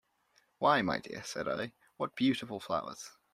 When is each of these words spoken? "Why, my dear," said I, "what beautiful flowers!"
"Why, 0.57 0.81
my 0.81 0.97
dear," 0.97 1.21
said 1.23 1.47
I, 1.47 1.73
"what 1.97 2.15
beautiful 2.15 2.59
flowers!" 2.59 3.11